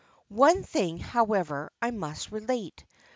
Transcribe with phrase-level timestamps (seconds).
[0.29, 2.85] One thing, however, I must relate.